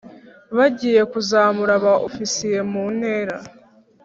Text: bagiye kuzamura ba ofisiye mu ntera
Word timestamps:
bagiye 0.57 1.01
kuzamura 1.11 1.73
ba 1.83 1.93
ofisiye 2.07 2.59
mu 2.71 2.83
ntera 2.97 3.37